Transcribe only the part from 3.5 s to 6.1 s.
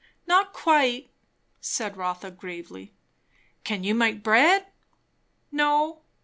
"Can you make bread?" "No."